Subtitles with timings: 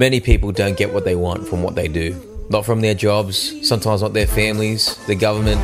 [0.00, 2.20] Many people don't get what they want from what they do.
[2.50, 5.60] Not from their jobs, sometimes not their families, the government,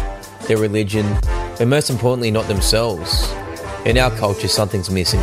[0.46, 1.04] their religion,
[1.58, 3.28] and most importantly, not themselves.
[3.86, 5.20] In our culture, something's missing.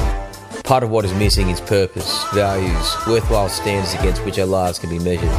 [0.66, 4.90] Part of what is missing is purpose, values, worthwhile standards against which our lives can
[4.90, 5.32] be measured.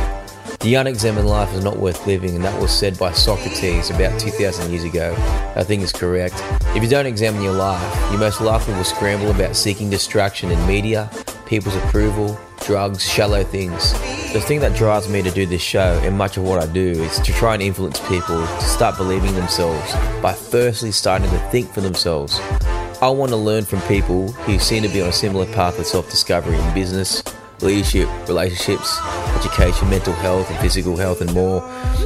[0.61, 4.71] The unexamined life is not worth living, and that was said by Socrates about 2,000
[4.71, 5.15] years ago.
[5.57, 6.37] I think is correct.
[6.75, 10.67] If you don't examine your life, you most likely will scramble about seeking distraction in
[10.67, 11.11] media,
[11.49, 13.93] people's approval, drugs, shallow things.
[14.33, 16.91] The thing that drives me to do this show and much of what I do
[16.91, 21.73] is to try and influence people to start believing themselves by firstly starting to think
[21.73, 22.39] for themselves.
[23.01, 25.87] I want to learn from people who seem to be on a similar path of
[25.87, 27.23] self discovery in business,
[27.61, 28.99] leadership, relationships,
[29.37, 31.63] education, mental health, and physical health, and more.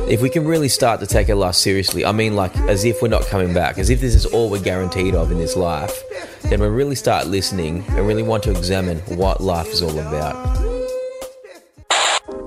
[0.09, 3.03] If we can really start to take our life seriously, I mean, like as if
[3.03, 6.03] we're not coming back, as if this is all we're guaranteed of in this life,
[6.45, 10.35] then we really start listening and really want to examine what life is all about.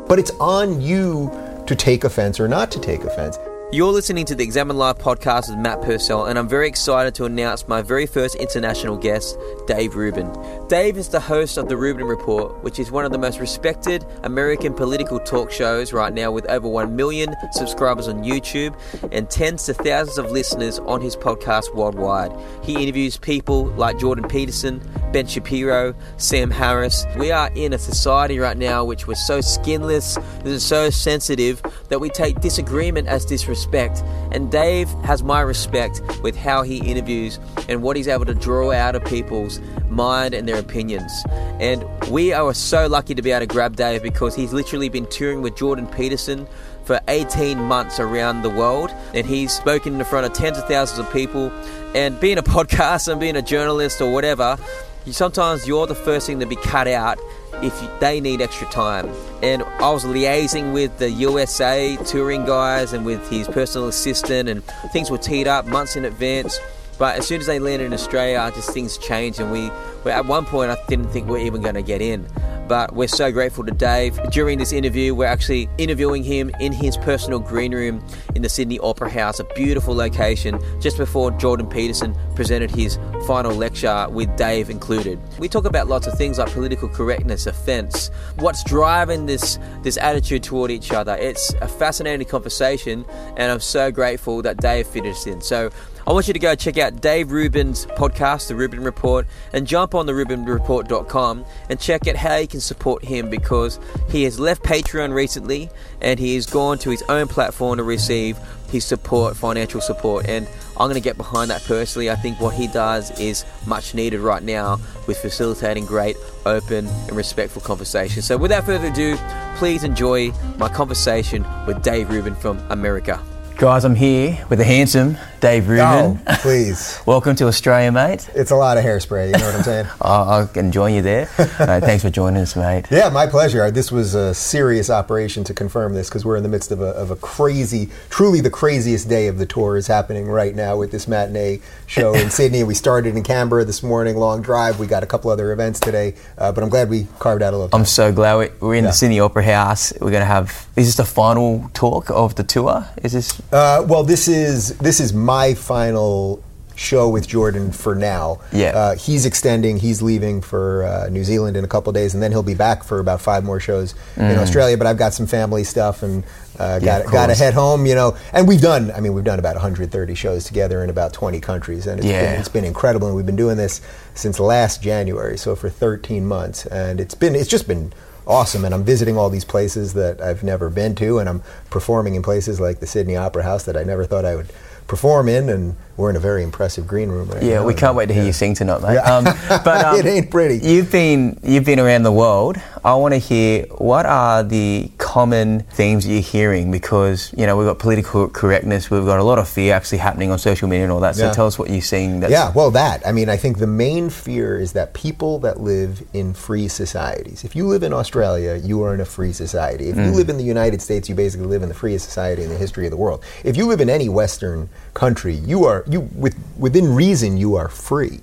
[0.07, 1.31] But it's on you
[1.67, 3.37] to take offense or not to take offense.
[3.71, 7.25] You're listening to the Examine Life podcast with Matt Purcell, and I'm very excited to
[7.25, 10.31] announce my very first international guest, Dave Rubin.
[10.67, 14.05] Dave is the host of The Rubin Report, which is one of the most respected
[14.21, 18.79] American political talk shows right now, with over 1 million subscribers on YouTube
[19.11, 22.31] and tens to thousands of listeners on his podcast worldwide.
[22.63, 24.79] He interviews people like Jordan Peterson,
[25.15, 27.05] Ben Shapiro, Sam Harris.
[27.15, 32.01] We are in a society right now which we're so skinless and so sensitive that
[32.01, 34.03] we take disagreement as disrespect.
[34.33, 38.73] And Dave has my respect with how he interviews and what he's able to draw
[38.73, 41.23] out of people's mind and their opinions.
[41.61, 45.05] And we are so lucky to be able to grab Dave because he's literally been
[45.05, 46.45] touring with Jordan Peterson
[46.83, 50.99] for 18 months around the world and he's spoken in front of tens of thousands
[50.99, 51.51] of people
[51.95, 54.57] and being a podcaster and being a journalist or whatever
[55.05, 57.19] you, sometimes you're the first thing to be cut out
[57.63, 59.09] if they need extra time.
[59.41, 64.63] And I was liaising with the USA touring guys and with his personal assistant, and
[64.91, 66.59] things were teed up months in advance.
[66.97, 69.69] But as soon as they landed in Australia, just things changed, and we,
[70.03, 72.25] we at one point I didn't think we are even going to get in
[72.67, 74.19] but we're so grateful to Dave.
[74.31, 78.05] During this interview, we're actually interviewing him in his personal green room
[78.35, 83.53] in the Sydney Opera House, a beautiful location, just before Jordan Peterson presented his final
[83.53, 85.19] lecture with Dave included.
[85.39, 90.43] We talk about lots of things like political correctness, offense, what's driving this this attitude
[90.43, 91.15] toward each other.
[91.15, 93.05] It's a fascinating conversation,
[93.37, 95.41] and I'm so grateful that Dave us in.
[95.41, 95.69] So
[96.07, 99.95] I want you to go check out Dave Rubin's podcast, The Rubin Report, and jump
[99.95, 103.79] on the RubinReport.com and check out how you can support him because
[104.09, 105.71] he has left Patreon recently
[106.01, 108.37] and he has gone to his own platform to receive
[108.69, 110.27] his support, financial support.
[110.27, 112.11] And I'm going to get behind that personally.
[112.11, 117.13] I think what he does is much needed right now with facilitating great, open, and
[117.13, 118.21] respectful conversation.
[118.21, 119.17] So, without further ado,
[119.55, 123.19] please enjoy my conversation with Dave Rubin from America.
[123.57, 126.19] Guys, I'm here with the handsome Dave Rubin.
[126.27, 126.99] Oh, please.
[127.05, 128.27] Welcome to Australia, mate.
[128.33, 129.85] It's a lot of hairspray, you know what I'm saying?
[130.01, 131.29] I can join you there.
[131.37, 132.85] uh, thanks for joining us, mate.
[132.89, 133.69] Yeah, my pleasure.
[133.71, 136.87] This was a serious operation to confirm this because we're in the midst of a,
[136.87, 140.91] of a crazy, truly the craziest day of the tour is happening right now with
[140.91, 142.63] this matinee show in Sydney.
[142.63, 144.79] We started in Canberra this morning, long drive.
[144.79, 147.55] We got a couple other events today, uh, but I'm glad we carved out a
[147.55, 147.81] little time.
[147.81, 148.89] I'm so glad we're in yeah.
[148.89, 149.93] the Sydney Opera House.
[149.93, 152.87] We're going to have, is this the final talk of the tour?
[153.03, 153.39] Is this?
[153.51, 156.43] Uh, well, this is this is my final
[156.75, 158.39] show with Jordan for now.
[158.51, 158.69] Yeah.
[158.69, 159.77] Uh, he's extending.
[159.77, 162.83] He's leaving for uh, New Zealand in a couple days, and then he'll be back
[162.83, 164.31] for about five more shows mm.
[164.31, 164.77] in Australia.
[164.77, 166.23] But I've got some family stuff and
[166.59, 167.85] uh, got yeah, got to head home.
[167.85, 168.91] You know, and we've done.
[168.91, 172.31] I mean, we've done about 130 shows together in about 20 countries, and it's, yeah.
[172.31, 173.07] been, it's been incredible.
[173.07, 173.81] And we've been doing this
[174.13, 177.93] since last January, so for 13 months, and it's been it's just been
[178.27, 178.65] awesome.
[178.65, 182.21] And I'm visiting all these places that I've never been to, and I'm performing in
[182.21, 184.51] places like the Sydney Opera House that I never thought I would
[184.87, 187.65] perform in, and we're in a very impressive green room right yeah, now.
[187.65, 188.27] we can't wait to hear yeah.
[188.27, 188.93] you sing tonight, mate.
[188.95, 189.05] Yeah.
[189.15, 189.23] Um,
[189.63, 190.57] but um, it ain't pretty.
[190.57, 192.57] You've been you've been around the world.
[192.85, 197.65] I want to hear what are the common themes you're hearing because you know we've
[197.65, 200.91] got political correctness, we've got a lot of fear actually happening on social media and
[200.91, 201.15] all that.
[201.15, 201.31] So yeah.
[201.31, 202.21] tell us what you're seeing.
[202.21, 206.03] yeah, well, that I mean, I think the main fear is that people that live
[206.13, 207.43] in free societies.
[207.43, 209.89] If you live in Australia, you are in a free society.
[209.89, 210.05] If mm.
[210.05, 212.57] you live in the United States, you basically live in the freest society in the
[212.57, 213.23] history of the world.
[213.43, 217.67] If you live in any Western country, you are you with within reason you are
[217.67, 218.21] free.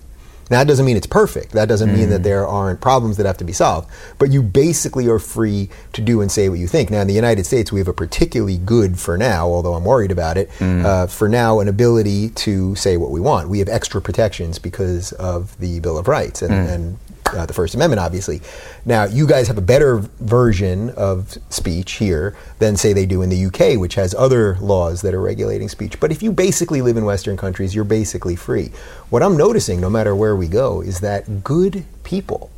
[0.53, 1.53] Now, that doesn't mean it's perfect.
[1.53, 1.97] That doesn't mm.
[1.97, 2.25] mean that mm.
[2.25, 3.91] there aren't problems that have to be solved.
[4.19, 6.91] But you basically are free to do and say what you think.
[6.91, 10.11] Now, in the United States, we have a particularly good, for now, although I'm worried
[10.11, 10.85] about it, mm.
[10.85, 13.49] uh, for now, an ability to say what we want.
[13.49, 16.43] We have extra protections because of the Bill of Rights.
[16.43, 16.69] And, mm.
[16.69, 16.99] and
[17.35, 18.41] uh, the First Amendment, obviously.
[18.85, 23.31] Now, you guys have a better version of speech here than, say, they do in
[23.31, 25.99] the UK, which has other laws that are regulating speech.
[26.01, 28.73] But if you basically live in Western countries, you're basically free.
[29.11, 32.51] What I'm noticing, no matter where we go, is that good people,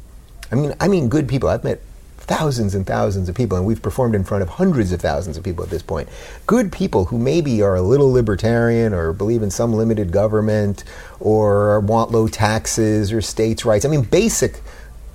[0.50, 1.48] I mean, I mean good people.
[1.48, 1.80] I've met
[2.24, 5.44] thousands and thousands of people, and we've performed in front of hundreds of thousands of
[5.44, 6.08] people at this point.
[6.46, 10.84] Good people who maybe are a little libertarian or believe in some limited government
[11.20, 13.84] or want low taxes or states' rights.
[13.84, 14.60] I mean, basic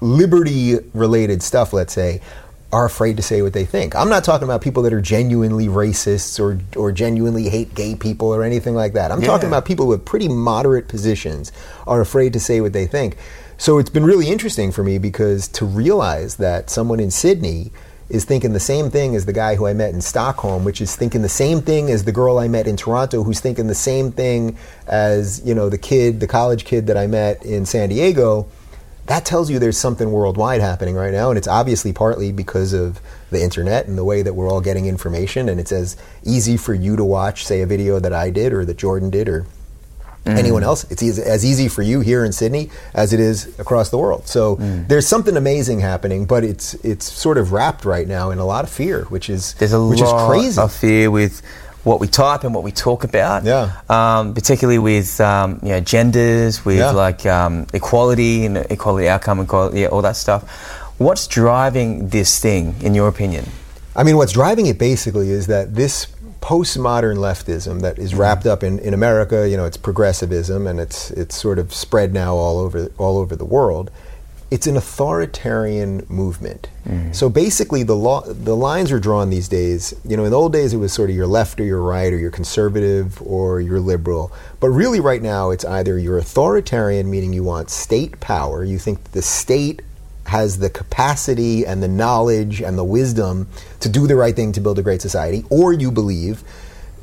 [0.01, 2.21] liberty related stuff, let's say,
[2.71, 3.95] are afraid to say what they think.
[3.95, 8.27] I'm not talking about people that are genuinely racists or, or genuinely hate gay people
[8.27, 9.11] or anything like that.
[9.11, 9.27] I'm yeah.
[9.27, 11.51] talking about people with pretty moderate positions
[11.87, 13.17] are afraid to say what they think.
[13.59, 17.73] So it's been really interesting for me because to realize that someone in Sydney
[18.07, 20.95] is thinking the same thing as the guy who I met in Stockholm, which is
[20.95, 24.13] thinking the same thing as the girl I met in Toronto, who's thinking the same
[24.13, 24.57] thing
[24.87, 28.47] as you know the kid, the college kid that I met in San Diego.
[29.07, 33.01] That tells you there's something worldwide happening right now, and it's obviously partly because of
[33.29, 36.73] the internet and the way that we're all getting information, and it's as easy for
[36.73, 39.47] you to watch, say, a video that I did or that Jordan did or
[40.25, 40.37] mm.
[40.37, 40.89] anyone else.
[40.91, 44.27] It's easy, as easy for you here in Sydney as it is across the world.
[44.27, 44.87] So mm.
[44.87, 48.63] there's something amazing happening, but it's it's sort of wrapped right now in a lot
[48.63, 50.61] of fear, which is there's a which lot is crazy.
[50.61, 51.41] of fear with
[51.83, 53.43] what we type and what we talk about.
[53.43, 53.71] Yeah.
[53.89, 56.91] Um, particularly with um, you know genders, with yeah.
[56.91, 60.43] like um, equality and equality outcome, equality, yeah, all that stuff.
[60.97, 63.45] What's driving this thing, in your opinion?
[63.95, 66.07] I mean, what's driving it basically is that this
[66.41, 71.11] postmodern leftism that is wrapped up in, in America, you know, it's progressivism and it's
[71.11, 73.91] it's sort of spread now all over all over the world.
[74.51, 76.69] It's an authoritarian movement.
[76.87, 77.13] Mm.
[77.13, 79.93] So basically, the law, the lines are drawn these days.
[80.03, 82.11] You know, in the old days, it was sort of you're left or you're right,
[82.11, 84.31] or you're conservative or you're liberal.
[84.59, 88.63] But really, right now, it's either you're authoritarian, meaning you want state power.
[88.63, 89.83] You think the state
[90.29, 93.47] has the capacity and the knowledge and the wisdom
[93.81, 96.43] to do the right thing to build a great society, or you believe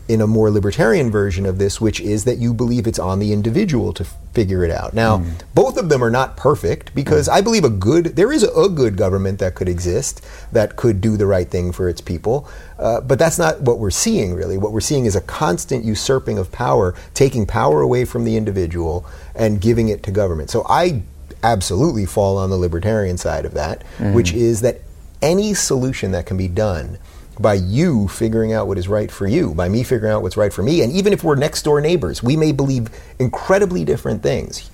[0.08, 3.32] in a more libertarian version of this, which is that you believe it's on the
[3.32, 4.94] individual to f- figure it out.
[4.94, 5.42] Now, mm.
[5.54, 7.32] both of them are not perfect because mm.
[7.32, 11.16] I believe a good, there is a good government that could exist that could do
[11.16, 14.56] the right thing for its people, uh, but that's not what we're seeing really.
[14.56, 19.04] What we're seeing is a constant usurping of power, taking power away from the individual
[19.34, 20.50] and giving it to government.
[20.50, 21.02] So I
[21.42, 24.14] absolutely fall on the libertarian side of that, mm-hmm.
[24.14, 24.80] which is that
[25.22, 26.98] any solution that can be done
[27.38, 30.52] by you figuring out what is right for you, by me figuring out what's right
[30.52, 32.88] for me, and even if we're next door neighbors, we may believe
[33.18, 34.70] incredibly different things,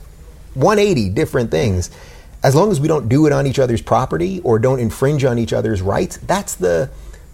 [0.54, 1.90] 180 different things.
[2.44, 5.38] As long as we don't do it on each other's property or don't infringe on
[5.38, 6.90] each other's rights, that's the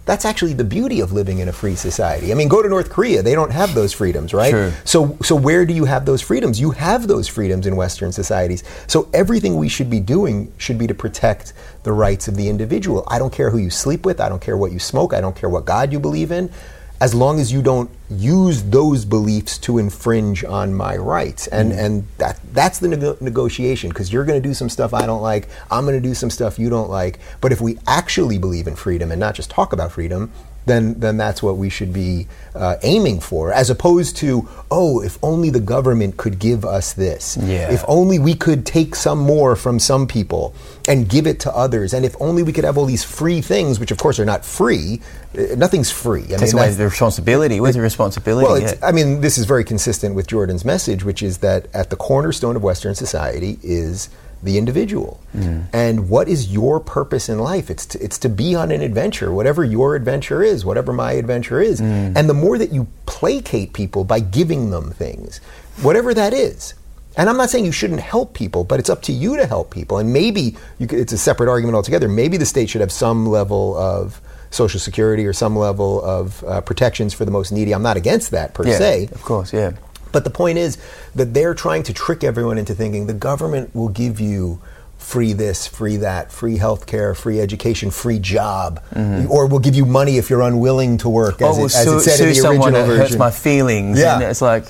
[0.09, 2.31] that's actually the beauty of living in a free society.
[2.31, 4.49] I mean, go to North Korea; they don't have those freedoms, right?
[4.49, 4.73] Sure.
[4.83, 6.59] So, so where do you have those freedoms?
[6.59, 8.63] You have those freedoms in Western societies.
[8.87, 11.53] So everything we should be doing should be to protect
[11.83, 13.03] the rights of the individual.
[13.07, 14.19] I don't care who you sleep with.
[14.19, 15.13] I don't care what you smoke.
[15.13, 16.51] I don't care what God you believe in
[17.01, 21.47] as long as you don't use those beliefs to infringe on my rights.
[21.47, 24.93] And mm and that that's the neg- negotiation because you're going to do some stuff
[24.93, 27.19] I don't like, I'm going to do some stuff you don't like.
[27.39, 30.31] But if we actually believe in freedom and not just talk about freedom,
[30.65, 35.17] then then that's what we should be uh, aiming for, as opposed to oh, if
[35.23, 37.71] only the government could give us this, yeah.
[37.71, 40.53] if only we could take some more from some people
[40.87, 43.79] and give it to others, and if only we could have all these free things,
[43.79, 45.01] which of course are not free.
[45.37, 46.23] Uh, nothing's free.
[46.23, 47.59] I Takes mean, away the responsibility.
[47.59, 48.47] Where's the responsibility?
[48.47, 48.73] Well, yeah.
[48.81, 52.55] I mean, this is very consistent with Jordan's message, which is that at the cornerstone
[52.55, 54.09] of Western society is
[54.41, 55.19] the individual.
[55.35, 55.67] Mm.
[55.73, 57.69] And what is your purpose in life?
[57.69, 61.61] It's to, it's to be on an adventure, whatever your adventure is, whatever my adventure
[61.61, 61.81] is.
[61.81, 62.15] Mm.
[62.15, 65.39] And the more that you placate people by giving them things,
[65.81, 66.73] whatever that is.
[67.17, 69.71] And I'm not saying you shouldn't help people, but it's up to you to help
[69.71, 69.97] people.
[69.97, 72.07] And maybe could, it's a separate argument altogether.
[72.07, 76.61] Maybe the state should have some level of social security or some level of uh,
[76.61, 77.73] protections for the most needy.
[77.73, 79.09] I'm not against that per yeah, se.
[79.11, 79.73] Of course, yeah.
[80.11, 80.77] But the point is
[81.15, 84.61] that they're trying to trick everyone into thinking the government will give you
[84.97, 89.31] free this, free that, free health care, free education, free job, mm-hmm.
[89.31, 91.99] or we'll give you money if you're unwilling to work, as, oh, it, as it
[92.01, 92.97] said in the original version.
[92.97, 93.97] hurts my feelings.
[93.97, 94.15] Yeah.
[94.15, 94.65] And it's like,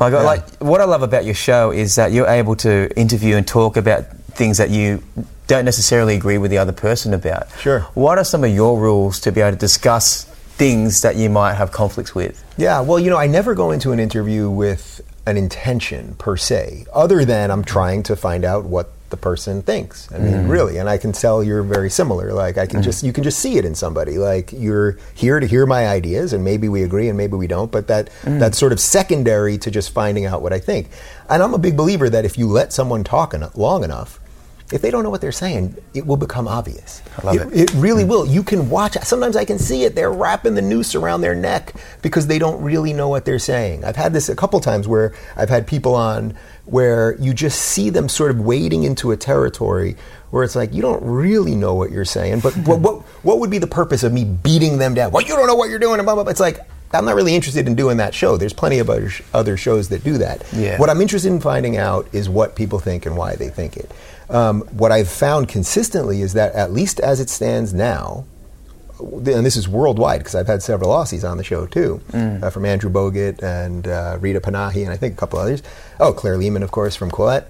[0.00, 0.22] like, yeah.
[0.22, 3.76] like, what I love about your show is that you're able to interview and talk
[3.76, 5.02] about things that you
[5.46, 7.50] don't necessarily agree with the other person about.
[7.60, 7.80] Sure.
[7.94, 10.24] What are some of your rules to be able to discuss
[10.56, 12.44] things that you might have conflicts with?
[12.56, 16.86] Yeah, well, you know, I never go into an interview with an intention per se,
[16.92, 20.10] other than I'm trying to find out what the person thinks.
[20.12, 20.48] I mean, mm.
[20.48, 22.32] really, and I can tell you're very similar.
[22.32, 22.84] Like I can mm.
[22.84, 24.18] just you can just see it in somebody.
[24.18, 27.70] Like you're here to hear my ideas, and maybe we agree and maybe we don't.
[27.70, 28.38] But that mm.
[28.40, 30.88] that's sort of secondary to just finding out what I think.
[31.28, 34.18] And I'm a big believer that if you let someone talk en- long enough,
[34.72, 37.02] if they don't know what they're saying, it will become obvious.
[37.18, 37.70] I love it, it.
[37.70, 38.08] it really mm.
[38.08, 38.26] will.
[38.26, 38.96] You can watch.
[39.02, 39.94] Sometimes I can see it.
[39.94, 43.84] They're wrapping the noose around their neck because they don't really know what they're saying.
[43.84, 47.90] I've had this a couple times where I've had people on where you just see
[47.90, 49.96] them sort of wading into a territory
[50.30, 52.40] where it's like you don't really know what you're saying.
[52.40, 55.12] But what what, what would be the purpose of me beating them down?
[55.12, 55.98] Well, you don't know what you're doing.
[56.00, 56.30] And blah, blah, blah.
[56.30, 56.60] It's like
[56.94, 58.36] I'm not really interested in doing that show.
[58.36, 60.44] There's plenty of other, sh- other shows that do that.
[60.52, 60.78] Yeah.
[60.78, 63.90] What I'm interested in finding out is what people think and why they think it.
[64.30, 68.24] Um, what I've found consistently is that, at least as it stands now,
[69.00, 72.64] and this is worldwide because I've had several Aussies on the show too, uh, from
[72.64, 75.62] Andrew Bogut and uh, Rita Panahi and I think a couple others.
[76.00, 77.44] Oh, Claire Lehmann, of course, from Quillette.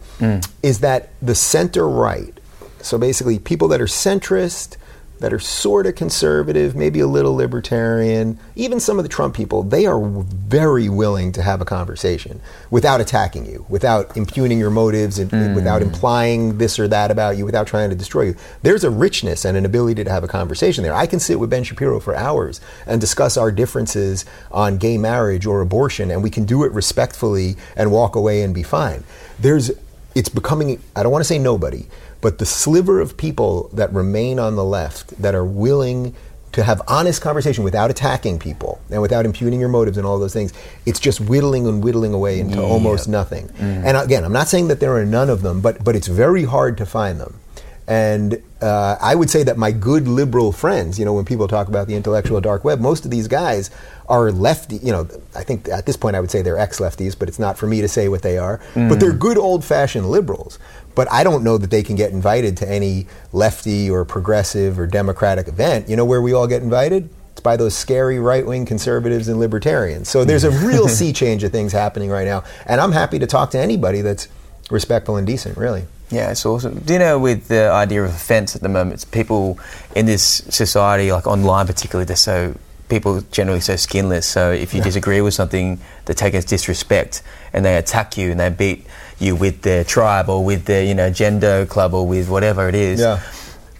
[0.63, 2.33] Is that the center right?
[2.81, 4.77] So basically, people that are centrist,
[5.21, 9.63] that are sort of conservative, maybe a little libertarian, even some of the Trump people,
[9.63, 12.41] they are very willing to have a conversation
[12.71, 15.89] without attacking you, without impugning your motives, and, without hmm.
[15.89, 18.37] implying this or that about you, without trying to destroy you.
[18.63, 20.95] There's a richness and an ability to have a conversation there.
[20.95, 25.47] I can sit with Ben Shapiro for hours and discuss our differences on gay marriage
[25.47, 29.05] or abortion, and we can do it respectfully and walk away and be fine.
[29.39, 29.71] There's
[30.15, 31.87] it's becoming I don't want to say nobody,
[32.21, 36.15] but the sliver of people that remain on the left that are willing
[36.53, 40.33] to have honest conversation without attacking people and without impugning your motives and all those
[40.33, 40.53] things,
[40.87, 43.49] it's just whittling and whittling away into almost nothing.
[43.49, 43.85] Mm.
[43.85, 46.45] And again, I'm not saying that there are none of them, but but it's very
[46.45, 47.41] hard to find them.
[47.87, 51.69] And uh, I would say that my good liberal friends, you know, when people talk
[51.69, 53.71] about the intellectual dark web, most of these guys
[54.09, 54.77] are lefty.
[54.77, 57.59] You know, I think at this point I would say they're ex-lefties, but it's not
[57.59, 58.61] for me to say what they are.
[58.75, 60.59] But they're good old-fashioned liberals.
[60.95, 64.87] But I don't know that they can get invited to any lefty or progressive or
[64.87, 65.89] democratic event.
[65.89, 67.11] You know where we all get invited?
[67.33, 70.09] It's by those scary right-wing conservatives and libertarians.
[70.09, 73.27] So there's a real sea change of things happening right now, and I'm happy to
[73.27, 74.29] talk to anybody that's
[74.71, 75.59] respectful and decent.
[75.59, 75.85] Really.
[76.15, 76.79] Yeah, it's awesome.
[76.79, 79.59] Do you know with the idea of offence at the moment, it's people
[79.97, 82.55] in this society, like online particularly, they're so
[82.89, 84.27] people generally so skinless.
[84.27, 88.31] So if you disagree with something, they take it as disrespect and they attack you
[88.31, 88.87] and they beat
[89.19, 92.75] you with their tribe or with their you know gender club or with whatever it
[92.75, 93.01] is.
[93.01, 93.21] Yeah.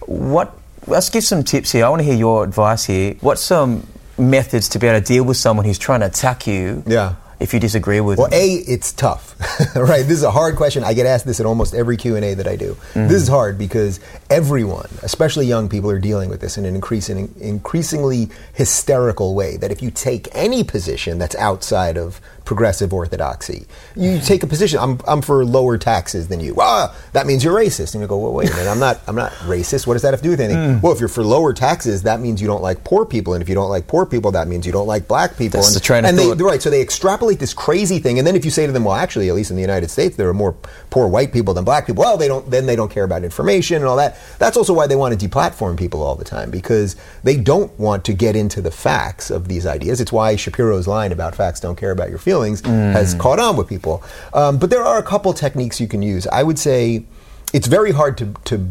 [0.05, 0.57] What?
[0.87, 1.85] Let's give some tips here.
[1.85, 3.15] I want to hear your advice here.
[3.21, 3.87] What's some
[4.17, 6.83] methods to be able to deal with someone who's trying to attack you?
[6.85, 7.15] Yeah.
[7.39, 9.35] If you disagree with Well, a it's tough,
[9.75, 10.03] right?
[10.03, 10.83] This is a hard question.
[10.83, 12.73] I get asked this at almost every Q and A that I do.
[12.73, 13.07] Mm-hmm.
[13.07, 13.99] This is hard because
[14.29, 19.57] everyone, especially young people, are dealing with this in an increasing, increasingly hysterical way.
[19.57, 24.79] That if you take any position that's outside of progressive orthodoxy, you take a position.
[24.79, 26.55] I'm, I'm for lower taxes than you.
[26.59, 27.93] Ah, that means you're racist.
[27.93, 28.69] And you go, well, wait a minute.
[28.69, 29.01] I'm not.
[29.07, 29.87] I'm not racist.
[29.87, 30.79] What does that have to do with anything?
[30.79, 30.81] Mm.
[30.81, 33.49] Well, if you're for lower taxes, that means you don't like poor people, and if
[33.49, 35.59] you don't like poor people, that means you don't like black people.
[35.59, 36.31] That's and, the train of and they.
[36.45, 38.95] Right, so they extrapolate this crazy thing, and then if you say to them, "Well,
[38.95, 40.53] actually, at least in the United States, there are more
[40.91, 42.49] poor white people than black people," well, they don't.
[42.49, 44.17] Then they don't care about information and all that.
[44.37, 48.05] That's also why they want to deplatform people all the time because they don't want
[48.05, 49.99] to get into the facts of these ideas.
[49.99, 53.67] It's why Shapiro's line about facts don't care about your feelings has caught on with
[53.67, 54.03] people.
[54.33, 56.27] Um, but there are a couple techniques you can use.
[56.27, 57.05] I would say
[57.53, 58.67] it's very hard to to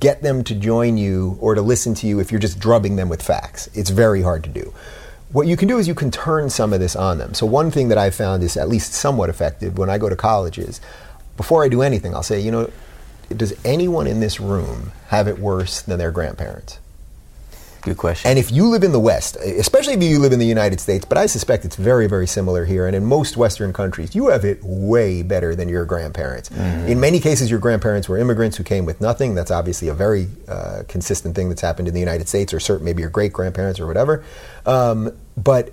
[0.00, 3.08] get them to join you or to listen to you if you're just drubbing them
[3.08, 3.68] with facts.
[3.74, 4.74] It's very hard to do.
[5.32, 7.34] What you can do is you can turn some of this on them.
[7.34, 10.16] So one thing that I've found is at least somewhat effective when I go to
[10.16, 10.80] colleges,
[11.36, 12.70] before I do anything, I'll say, you know,
[13.34, 16.78] does anyone in this room have it worse than their grandparents?
[17.86, 18.28] Good question.
[18.28, 21.04] And if you live in the West, especially if you live in the United States,
[21.04, 24.44] but I suspect it's very, very similar here, and in most Western countries, you have
[24.44, 26.50] it way better than your grandparents.
[26.50, 29.36] In many cases, your grandparents were immigrants who came with nothing.
[29.36, 32.84] That's obviously a very uh, consistent thing that's happened in the United States, or certain
[32.84, 34.24] maybe your great grandparents or whatever.
[34.66, 35.72] Um, but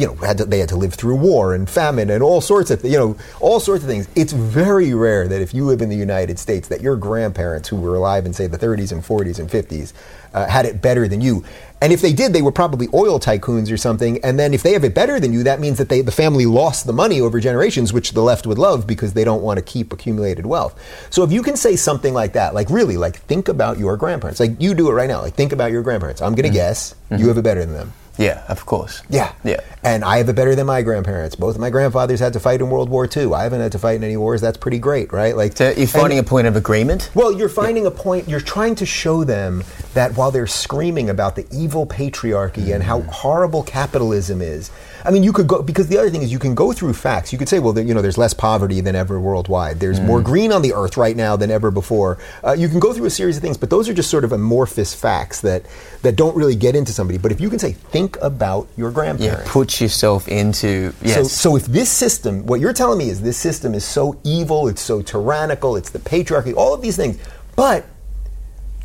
[0.00, 2.70] you know, had to, they had to live through war and famine and all sorts
[2.70, 4.08] of, you know, all sorts of things.
[4.16, 7.76] It's very rare that if you live in the United States, that your grandparents who
[7.76, 9.92] were alive in say the 30s and 40s and 50s
[10.32, 11.44] uh, had it better than you.
[11.82, 14.22] And if they did, they were probably oil tycoons or something.
[14.24, 16.46] And then if they have it better than you, that means that they, the family
[16.46, 19.62] lost the money over generations, which the left would love because they don't want to
[19.62, 20.78] keep accumulated wealth.
[21.10, 24.40] So if you can say something like that, like really, like think about your grandparents,
[24.40, 26.22] like you do it right now, like think about your grandparents.
[26.22, 27.92] I'm going to guess you have it better than them.
[28.20, 29.02] Yeah, of course.
[29.08, 29.32] Yeah.
[29.42, 29.60] Yeah.
[29.82, 31.34] And I have it better than my grandparents.
[31.34, 33.32] Both of my grandfathers had to fight in World War II.
[33.32, 34.42] I haven't had to fight in any wars.
[34.42, 35.34] That's pretty great, right?
[35.34, 37.10] Like So you're finding and- a point of agreement.
[37.14, 38.28] well, you're finding a point.
[38.28, 43.00] You're trying to show them that while they're screaming about the evil patriarchy and how
[43.00, 43.06] mm.
[43.06, 44.70] horrible capitalism is,
[45.04, 47.32] I mean, you could go because the other thing is you can go through facts.
[47.32, 49.80] You could say, well, there, you know, there's less poverty than ever worldwide.
[49.80, 52.18] There's more green on the earth right now than ever before.
[52.44, 54.32] Uh, you can go through a series of things, but those are just sort of
[54.32, 55.64] amorphous facts that
[56.02, 57.18] that don't really get into somebody.
[57.18, 59.46] But if you can say, think think about your grandparents.
[59.46, 61.14] Yeah, put yourself into yes.
[61.14, 64.68] So, so if this system, what you're telling me is this system is so evil,
[64.68, 67.18] it's so tyrannical, it's the patriarchy, all of these things,
[67.56, 67.84] but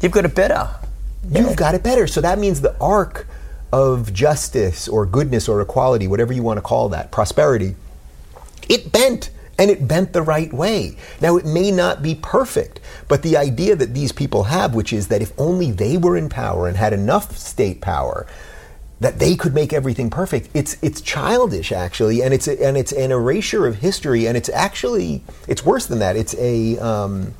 [0.02, 0.70] you've got it better.
[1.24, 1.56] You've yeah.
[1.56, 2.08] got it better.
[2.08, 3.28] So that means the arc
[3.76, 7.76] of justice or goodness or equality, whatever you want to call that, prosperity,
[8.70, 10.96] it bent and it bent the right way.
[11.20, 12.80] Now, it may not be perfect,
[13.10, 16.30] but the idea that these people have, which is that if only they were in
[16.30, 18.26] power and had enough state power,
[19.02, 20.50] that they could make everything perfect.
[20.54, 24.50] It's it's childish actually, and it's a, and it's an erasure of history, and it's
[24.50, 26.16] actually it's worse than that.
[26.16, 27.34] It's a um,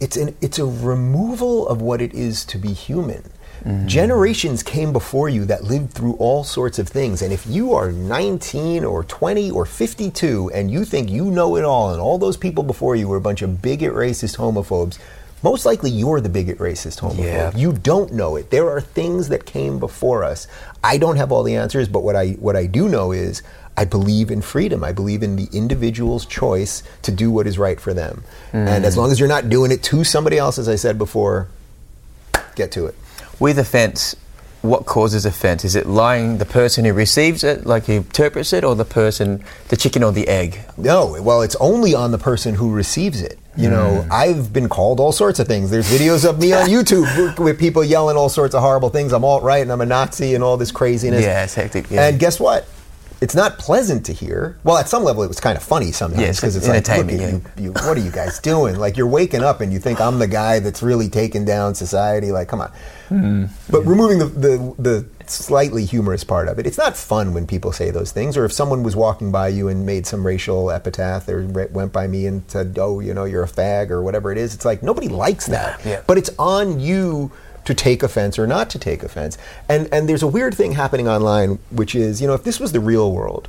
[0.00, 3.30] it's an it's a removal of what it is to be human.
[3.64, 3.86] Mm-hmm.
[3.86, 7.22] Generations came before you that lived through all sorts of things.
[7.22, 11.64] And if you are 19 or 20 or 52 and you think you know it
[11.64, 14.98] all and all those people before you were a bunch of bigot, racist homophobes,
[15.42, 17.24] most likely you're the bigot, racist homophobe.
[17.24, 17.56] Yeah.
[17.56, 18.50] You don't know it.
[18.50, 20.46] There are things that came before us.
[20.84, 23.42] I don't have all the answers, but what I what I do know is
[23.76, 24.84] I believe in freedom.
[24.84, 28.24] I believe in the individual's choice to do what is right for them.
[28.52, 28.68] Mm.
[28.68, 31.48] And as long as you're not doing it to somebody else, as I said before,
[32.56, 32.94] get to it.
[33.38, 34.16] With offence,
[34.62, 35.64] what causes offence?
[35.64, 39.42] Is it lying the person who receives it, like he interprets it, or the person,
[39.68, 40.60] the chicken or the egg?
[40.76, 43.38] No, well, it's only on the person who receives it.
[43.56, 43.72] You mm.
[43.72, 45.70] know, I've been called all sorts of things.
[45.70, 49.12] There's videos of me on YouTube with people yelling all sorts of horrible things.
[49.12, 51.24] I'm alt right and I'm a Nazi and all this craziness.
[51.24, 51.90] Yeah, it's hectic.
[51.90, 52.08] Yeah.
[52.08, 52.66] And guess what?
[53.20, 54.58] It's not pleasant to hear.
[54.64, 57.30] Well, at some level, it was kind of funny sometimes because it's like, look, yeah.
[57.30, 58.76] you, you, what are you guys doing?
[58.76, 62.32] Like you're waking up and you think I'm the guy that's really taking down society.
[62.32, 62.72] Like, come on.
[63.10, 63.90] Mm, but yeah.
[63.90, 67.90] removing the, the, the slightly humorous part of it, it's not fun when people say
[67.90, 68.36] those things.
[68.36, 72.06] Or if someone was walking by you and made some racial epitaph, or went by
[72.06, 74.54] me and said, "Oh, you know, you're a fag" or whatever it is.
[74.54, 75.84] It's like nobody likes that.
[75.84, 76.02] Yeah.
[76.06, 77.32] But it's on you
[77.64, 79.38] to take offense or not to take offense.
[79.68, 82.72] And and there's a weird thing happening online, which is, you know, if this was
[82.72, 83.48] the real world,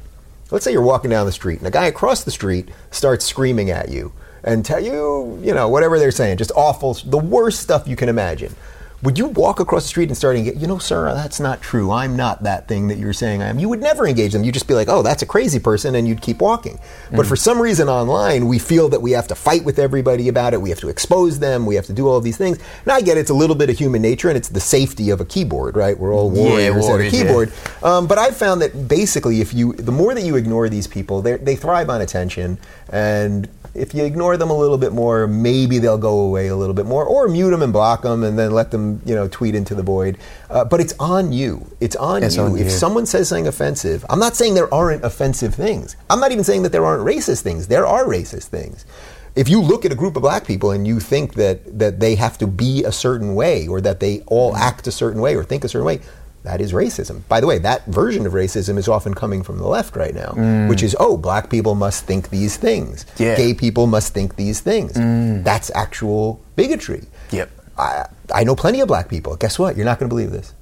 [0.52, 3.70] let's say you're walking down the street and a guy across the street starts screaming
[3.70, 4.12] at you
[4.44, 8.10] and tell you, you know, whatever they're saying, just awful, the worst stuff you can
[8.10, 8.56] imagine
[9.04, 10.58] would you walk across the street and start engage?
[10.58, 11.92] You know, sir, that's not true.
[11.92, 13.58] I'm not that thing that you're saying I am.
[13.58, 14.44] You would never engage them.
[14.44, 16.78] You'd just be like, oh, that's a crazy person, and you'd keep walking.
[16.78, 17.16] Mm-hmm.
[17.16, 20.54] But for some reason online, we feel that we have to fight with everybody about
[20.54, 20.62] it.
[20.62, 21.66] We have to expose them.
[21.66, 22.60] We have to do all of these things.
[22.84, 25.20] And I get it's a little bit of human nature, and it's the safety of
[25.20, 25.98] a keyboard, right?
[25.98, 27.52] We're all warriors, yeah, warriors at a keyboard.
[27.82, 27.98] Yeah.
[27.98, 31.22] Um, but I've found that basically, if you, the more that you ignore these people,
[31.22, 32.60] they thrive on attention,
[32.90, 36.74] and if you ignore them a little bit more, maybe they'll go away a little
[36.74, 39.56] bit more, or mute them and block them, and then let them, you know, tweet
[39.56, 40.18] into the void.
[40.50, 41.66] Uh, but it's on you.
[41.80, 42.44] It's on it's you.
[42.44, 42.70] On if you.
[42.70, 45.96] someone says something offensive, I'm not saying there aren't offensive things.
[46.10, 47.68] I'm not even saying that there aren't racist things.
[47.68, 48.86] There are racist things.
[49.34, 52.16] If you look at a group of black people and you think that that they
[52.16, 55.46] have to be a certain way, or that they all act a certain way, or
[55.46, 56.02] think a certain way,
[56.44, 57.22] that is racism.
[57.28, 60.34] By the way, that version of racism is often coming from the left right now,
[60.36, 60.70] mm.
[60.70, 63.06] which is, oh, black people must think these things.
[63.18, 63.36] Yeah.
[63.36, 64.94] Gay people must think these things.
[64.94, 65.44] Mm.
[65.44, 67.04] That's actual bigotry.
[67.32, 67.52] Yep.
[67.78, 69.36] I, I know plenty of black people.
[69.36, 69.76] Guess what?
[69.76, 70.54] You're not going to believe this.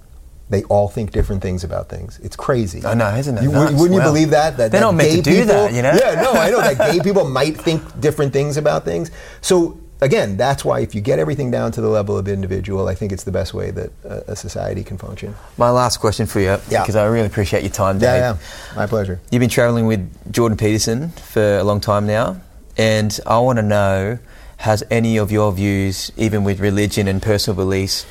[0.50, 2.20] They all think different things about things.
[2.24, 2.82] It's crazy.
[2.84, 3.44] Oh no, isn't it?
[3.44, 4.58] You, wouldn't well, you believe that?
[4.58, 5.94] That they're that not meant to do people, that, you know?
[5.94, 9.12] Yeah, no, I know that gay people might think different things about things.
[9.42, 12.96] So again, that's why if you get everything down to the level of individual, I
[12.96, 15.36] think it's the best way that a, a society can function.
[15.58, 16.82] My last question for you, yeah.
[16.82, 18.20] because I really appreciate your time, Dave.
[18.20, 19.20] Yeah, yeah, my pleasure.
[19.32, 22.42] You've been traveling with Jordan Peterson for a long time now,
[22.78, 24.20] and I want to know
[24.58, 28.06] has any of your views, even with religion and personal beliefs,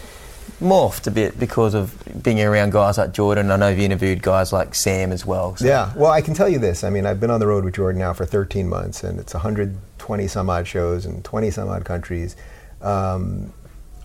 [0.60, 3.50] morphed a bit because of being around guys like Jordan.
[3.50, 5.56] I know you've interviewed guys like Sam as well.
[5.56, 5.66] So.
[5.66, 6.84] Yeah, well, I can tell you this.
[6.84, 9.34] I mean, I've been on the road with Jordan now for 13 months, and it's
[9.34, 12.36] 120 some odd shows in 20 some odd countries.
[12.80, 13.52] Um,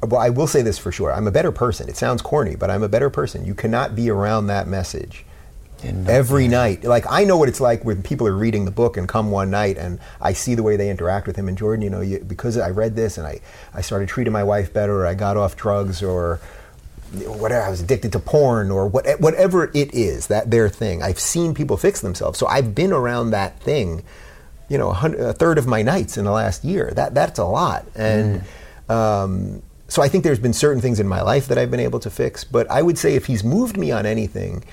[0.01, 1.13] well, I will say this for sure.
[1.13, 1.89] I'm a better person.
[1.89, 3.45] It sounds corny, but I'm a better person.
[3.45, 5.25] You cannot be around that message
[5.83, 6.83] every night.
[6.83, 9.49] Like I know what it's like when people are reading the book and come one
[9.49, 11.47] night and I see the way they interact with him.
[11.47, 13.41] And Jordan, you know, you, because I read this and I,
[13.73, 16.39] I started treating my wife better, or I got off drugs, or
[17.25, 21.03] whatever I was addicted to porn, or what, whatever it is that their thing.
[21.03, 24.03] I've seen people fix themselves, so I've been around that thing
[24.69, 26.91] you know, a, a, third of my nights in the last year.
[26.95, 28.43] That that's a lot, and
[28.89, 28.93] mm.
[28.93, 31.99] um, so I think there's been certain things in my life that I've been able
[31.99, 32.43] to fix.
[32.43, 34.63] But I would say if he's moved me on anything,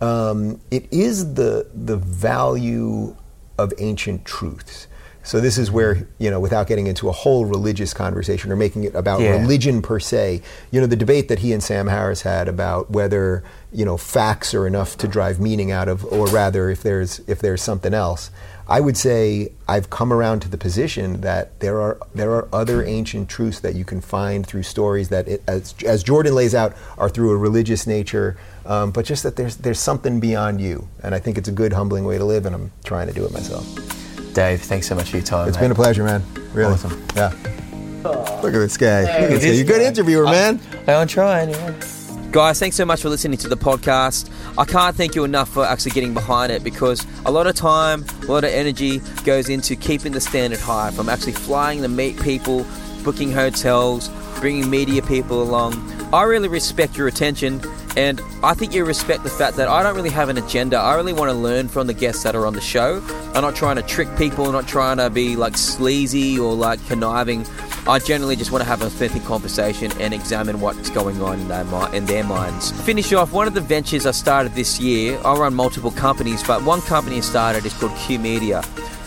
[0.00, 3.16] um, it is the the value
[3.58, 4.86] of ancient truths.
[5.26, 8.84] So this is where you know, without getting into a whole religious conversation or making
[8.84, 9.30] it about Yeah.
[9.30, 13.42] religion per se, you know, the debate that he and Sam Harris had about whether
[13.72, 17.40] you know facts are enough to drive meaning out of, or rather, if there's if
[17.40, 18.30] there's something else.
[18.68, 22.84] I would say I've come around to the position that there are there are other
[22.84, 26.72] ancient truths that you can find through stories that, it, as, as Jordan lays out,
[26.98, 31.14] are through a religious nature, um, but just that there's there's something beyond you, and
[31.16, 33.32] I think it's a good, humbling way to live, and I'm trying to do it
[33.32, 33.66] myself.
[34.36, 35.48] Dave, thanks so much for your time.
[35.48, 35.62] It's mate.
[35.62, 36.22] been a pleasure, man.
[36.52, 36.74] Really.
[36.74, 37.02] Awesome.
[37.16, 37.32] Yeah.
[38.04, 39.00] Look at this guy.
[39.00, 39.50] Look at this guy.
[39.50, 39.86] You're a good guy.
[39.86, 40.60] interviewer, man.
[40.86, 41.74] I'll try anyway.
[42.32, 44.30] Guys, thanks so much for listening to the podcast.
[44.58, 48.04] I can't thank you enough for actually getting behind it because a lot of time,
[48.24, 52.20] a lot of energy goes into keeping the standard high from actually flying to meet
[52.20, 52.66] people,
[53.04, 55.72] booking hotels, bringing media people along.
[56.12, 57.62] I really respect your attention
[57.96, 60.76] and I think you respect the fact that I don't really have an agenda.
[60.76, 63.02] I really want to learn from the guests that are on the show.
[63.34, 66.84] I'm not trying to trick people, I'm not trying to be like sleazy or like
[66.86, 67.46] conniving.
[67.88, 71.48] I generally just want to have an authentic conversation and examine what's going on in
[71.48, 72.72] their, in their minds.
[72.82, 76.64] Finish off, one of the ventures I started this year, I run multiple companies, but
[76.64, 78.62] one company I started is called Q Media.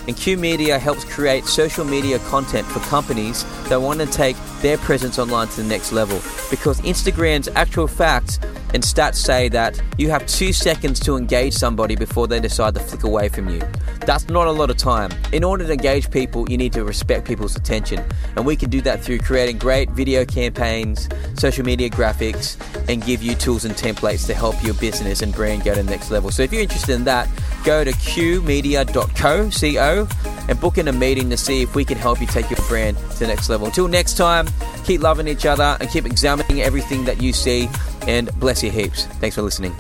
[0.08, 4.78] And Q Media helps create social media content for companies that want to take their
[4.78, 6.20] presence online to the next level.
[6.50, 8.40] Because Instagram's actual facts
[8.74, 12.80] and stats say that you have two seconds to engage somebody before they decide to
[12.80, 13.62] flick away from you.
[14.02, 15.12] That's not a lot of time.
[15.34, 18.04] In order to engage people, you need to respect people's attention.
[18.36, 22.58] And we can do that through creating great video campaigns, social media graphics,
[22.90, 25.90] and give you tools and templates to help your business and brand go to the
[25.90, 26.32] next level.
[26.32, 27.28] So if you're interested in that,
[27.64, 30.08] go to qmedia.co, C-O,
[30.48, 32.98] and book in a meeting to see if we can help you take your brand
[32.98, 33.68] to the next level.
[33.68, 34.48] Until next time,
[34.84, 37.70] keep loving each other and keep examining everything that you see
[38.08, 39.06] and bless you heaps.
[39.06, 39.76] Thanks for listening.